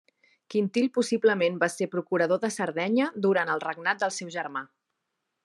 [0.53, 4.67] Quintil possiblement va ser procurador de Sardenya durant el regnat del seu germà.